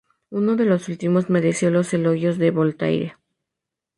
Uno 0.31 0.55
de 0.55 0.65
los 0.65 0.89
últimos 0.89 1.29
mereció 1.29 1.69
los 1.69 1.93
elogios 1.93 2.39
de 2.39 2.49
Voltaire. 2.49 3.17